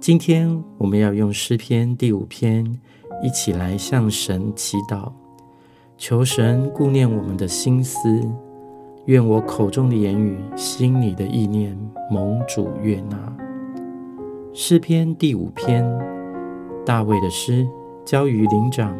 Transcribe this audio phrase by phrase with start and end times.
[0.00, 2.64] 今天我们要用诗篇第五篇
[3.22, 5.12] 一起来向神祈祷，
[5.98, 8.26] 求神顾念我们的心思，
[9.04, 11.78] 愿我口中的言语、心里的意念
[12.10, 13.36] 蒙主悦纳。
[14.54, 15.86] 诗篇第五篇，
[16.82, 17.68] 大卫的诗，
[18.02, 18.96] 交于灵长，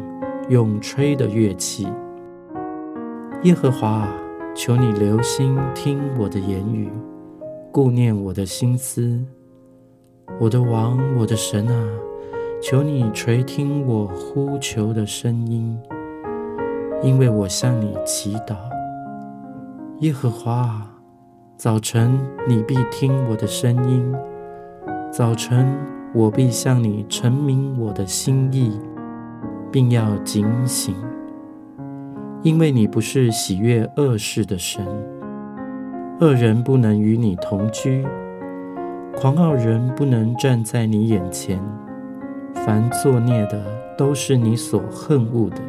[0.49, 1.87] 用吹的乐器。
[3.41, 4.15] 耶和华啊，
[4.55, 6.87] 求你留心听我的言语，
[7.71, 9.19] 顾念我的心思。
[10.39, 11.87] 我的王，我的神啊，
[12.61, 15.77] 求你垂听我呼求的声音，
[17.03, 18.55] 因为我向你祈祷。
[19.99, 20.91] 耶和华啊，
[21.57, 24.15] 早晨你必听我的声音，
[25.11, 25.67] 早晨
[26.13, 28.79] 我必向你陈明我的心意，
[29.71, 30.95] 并要警醒，
[32.41, 34.83] 因为你不是喜悦恶事的神，
[36.19, 38.03] 恶人不能与你同居。
[39.21, 41.61] 狂傲人不能站在你眼前，
[42.65, 43.63] 凡作孽的
[43.95, 45.61] 都是你所恨恶的；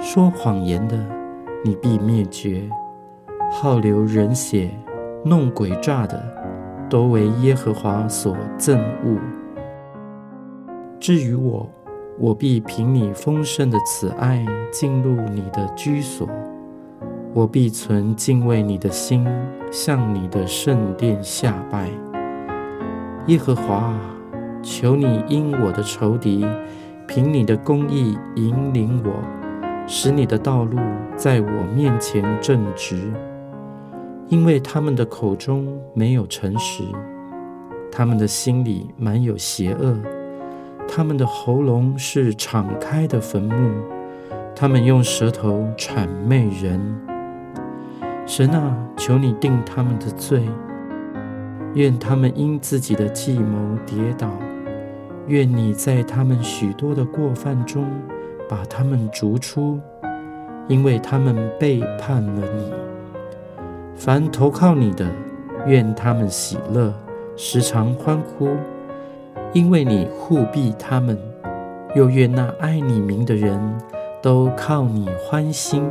[0.00, 0.98] 说谎言的，
[1.64, 2.68] 你必灭绝；
[3.52, 4.68] 好流人血、
[5.24, 6.20] 弄诡诈的，
[6.90, 9.20] 都为耶和华所憎恶。
[10.98, 11.70] 至于我，
[12.18, 16.28] 我必凭你丰盛的慈爱进入你的居所，
[17.34, 19.24] 我必存敬畏你的心，
[19.70, 21.88] 向你的圣殿下拜。
[23.28, 23.94] 耶和华，
[24.64, 26.44] 求你因我的仇敌，
[27.06, 29.12] 凭你的公义引领我，
[29.86, 30.76] 使你的道路
[31.14, 33.12] 在我面前正直。
[34.26, 36.82] 因为他们的口中没有诚实，
[37.92, 39.96] 他们的心里满有邪恶，
[40.88, 43.70] 他们的喉咙是敞开的坟墓，
[44.56, 46.80] 他们用舌头谄媚人。
[48.26, 50.42] 神啊，求你定他们的罪。
[51.74, 54.28] 愿他们因自己的计谋跌倒，
[55.26, 57.86] 愿你在他们许多的过犯中
[58.46, 59.80] 把他们逐出，
[60.68, 62.70] 因为他们背叛了你。
[63.94, 65.10] 凡投靠你的，
[65.66, 66.92] 愿他们喜乐，
[67.36, 68.50] 时常欢呼，
[69.54, 71.16] 因为你护庇他们；
[71.94, 73.58] 又愿那爱你名的人
[74.20, 75.82] 都靠你欢心，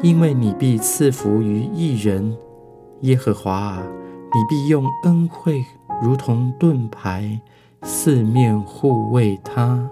[0.00, 2.36] 因为你必赐福于一人，
[3.02, 3.86] 耶和华啊。
[4.34, 5.62] 你必用恩惠
[6.00, 7.38] 如同盾牌，
[7.82, 9.86] 四面护卫他。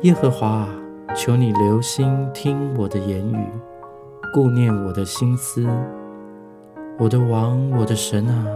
[0.00, 0.66] 耶和华，
[1.14, 3.46] 求你留心听我的言语，
[4.32, 5.68] 顾念我的心思。
[6.98, 8.46] 我的王，我的神啊，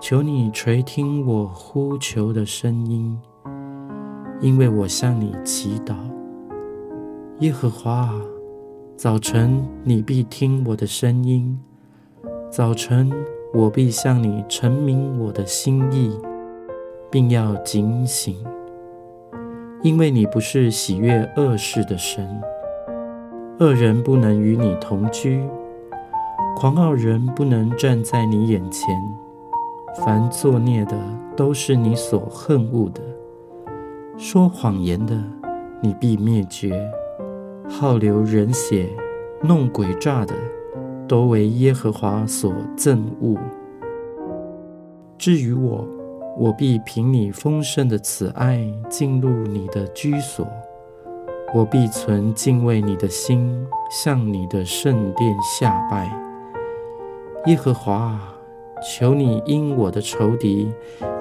[0.00, 3.20] 求你垂听我呼求的声音，
[4.40, 5.94] 因为我向你祈祷。
[7.40, 8.10] 耶和华。
[9.02, 11.58] 早晨，你必听我的声音；
[12.52, 13.10] 早晨，
[13.52, 16.16] 我必向你陈明我的心意，
[17.10, 18.36] 并要警醒，
[19.82, 22.40] 因为你不是喜悦恶事的神。
[23.58, 25.42] 恶人不能与你同居，
[26.54, 28.94] 狂傲人不能站在你眼前。
[30.06, 30.96] 凡作孽的
[31.36, 33.02] 都是你所恨恶的；
[34.16, 35.20] 说谎言的，
[35.80, 36.88] 你必灭绝。
[37.74, 38.86] 好流人血、
[39.40, 40.34] 弄诡诈的，
[41.08, 43.34] 都为耶和华所憎恶。
[45.16, 45.88] 至于我，
[46.38, 50.46] 我必凭你丰盛的慈爱进入你的居所，
[51.54, 56.14] 我必存敬畏你的心，向你的圣殿下拜。
[57.46, 58.20] 耶和华，
[58.82, 60.70] 求你因我的仇敌，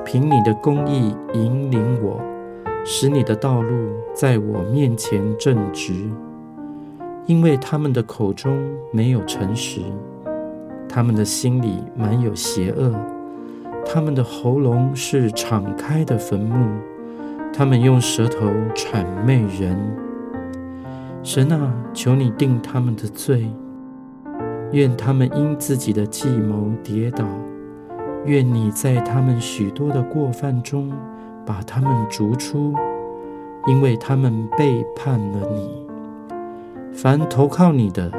[0.03, 2.19] 凭你的公义引领我，
[2.83, 6.11] 使你的道路在我面前正直。
[7.27, 8.59] 因为他们的口中
[8.91, 9.81] 没有诚实，
[10.89, 12.93] 他们的心里满有邪恶，
[13.85, 16.67] 他们的喉咙是敞开的坟墓，
[17.53, 19.77] 他们用舌头谄媚人。
[21.23, 23.47] 神啊，求你定他们的罪，
[24.71, 27.23] 愿他们因自己的计谋跌倒，
[28.25, 30.91] 愿你在他们许多的过犯中
[31.45, 32.73] 把他们逐出，
[33.67, 35.90] 因为他们背叛了你。
[36.93, 38.11] 凡投靠你的，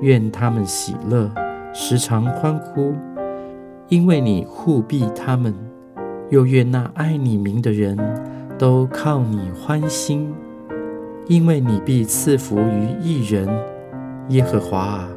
[0.00, 1.30] 愿他们喜乐，
[1.74, 2.94] 时常欢呼，
[3.88, 5.52] 因为你护庇他们；
[6.30, 7.98] 又愿那爱你名的人
[8.56, 10.32] 都靠你欢心，
[11.26, 13.48] 因为你必赐福于一人。
[14.28, 15.08] 耶和华啊，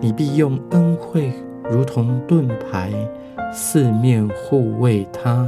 [0.00, 1.32] 你必用恩惠
[1.70, 2.90] 如同盾牌，
[3.52, 5.46] 四面护卫他。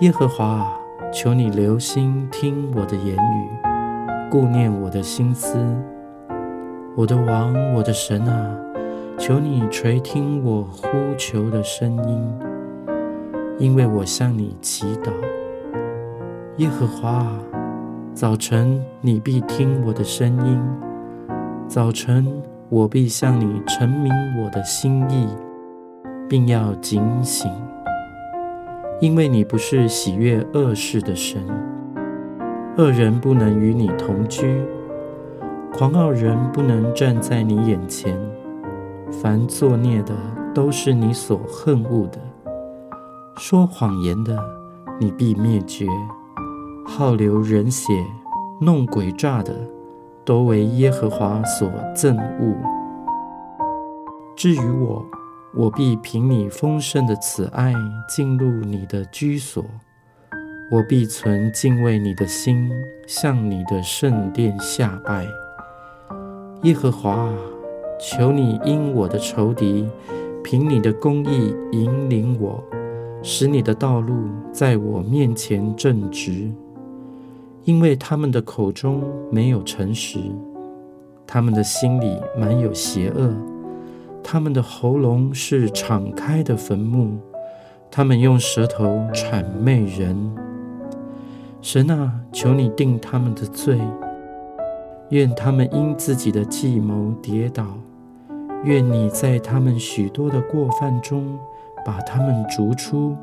[0.00, 0.80] 耶和华啊。
[1.12, 3.48] 求你留心听我的言语，
[4.30, 5.56] 顾念我的心思。
[6.96, 8.56] 我的王，我的神啊，
[9.16, 12.38] 求你垂听我呼求的声音，
[13.58, 15.10] 因为我向你祈祷。
[16.56, 17.26] 耶和华，
[18.12, 20.60] 早晨你必听我的声音，
[21.68, 22.26] 早晨
[22.68, 24.12] 我必向你陈明
[24.42, 25.28] 我的心意，
[26.28, 27.50] 并要警醒。
[28.98, 31.42] 因为你不是喜悦恶事的神，
[32.78, 34.64] 恶人不能与你同居，
[35.72, 38.18] 狂傲人不能站在你眼前。
[39.10, 40.14] 凡作孽的
[40.54, 42.18] 都是你所恨恶的，
[43.36, 44.36] 说谎言的
[44.98, 45.86] 你必灭绝，
[46.86, 47.92] 好流人血、
[48.60, 49.54] 弄诡诈的
[50.24, 52.56] 都为耶和华所憎恶。
[54.34, 55.04] 至于我，
[55.54, 57.72] 我必凭你丰盛的慈爱
[58.08, 59.64] 进入你的居所，
[60.70, 62.70] 我必存敬畏你的心，
[63.06, 65.26] 向你的圣殿下拜。
[66.62, 67.32] 耶和华，
[67.98, 69.88] 求你因我的仇敌，
[70.44, 72.62] 凭你的公义引领我，
[73.22, 76.50] 使你的道路在我面前正直。
[77.64, 80.18] 因为他们的口中没有诚实，
[81.26, 83.34] 他们的心里满有邪恶。
[84.28, 87.16] 他们的喉咙是敞开的坟墓，
[87.92, 88.84] 他们用舌头
[89.14, 90.34] 谄媚人。
[91.62, 93.78] 神啊，求你定他们的罪，
[95.10, 97.78] 愿他们因自己的计谋跌倒，
[98.64, 101.38] 愿你在他们许多的过犯中
[101.84, 103.16] 把他们逐出，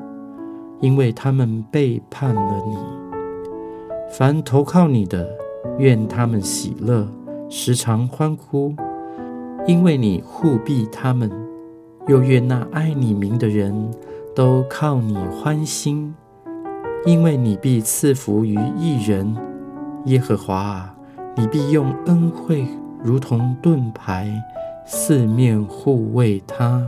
[0.79, 2.77] 因为他们背叛了你。
[4.09, 5.29] 凡投靠你的，
[5.77, 7.05] 愿他们喜乐，
[7.49, 8.73] 时常欢呼。
[9.65, 11.31] 因为你护庇他们，
[12.07, 13.91] 又愿那爱你名的人
[14.35, 16.13] 都靠你欢心。
[17.05, 19.35] 因为你必赐福于一人，
[20.05, 20.95] 耶和华啊，
[21.35, 22.65] 你必用恩惠
[23.03, 24.29] 如同盾牌，
[24.85, 26.81] 四面护卫他。